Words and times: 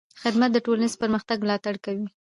خدمت 0.21 0.49
د 0.53 0.57
ټولنیز 0.65 0.93
پرمختګ 1.01 1.37
ملاتړ 1.43 1.75
کوي. 1.85 2.07